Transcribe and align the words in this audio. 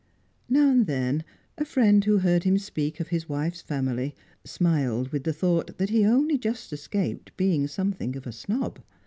Now 0.49 0.71
and 0.71 0.87
then, 0.87 1.23
a 1.59 1.63
friend 1.63 2.03
who 2.03 2.17
heard 2.17 2.43
him 2.43 2.57
speak 2.57 2.99
of 2.99 3.09
his 3.09 3.29
wife's 3.29 3.61
family 3.61 4.15
smiled 4.43 5.09
with 5.09 5.25
the 5.25 5.31
thought 5.31 5.77
that 5.77 5.91
he 5.91 6.03
only 6.07 6.39
just 6.39 6.73
escaped 6.73 7.37
being 7.37 7.67
something 7.67 8.15
of 8.15 8.25
a 8.25 8.31
snob. 8.31 8.79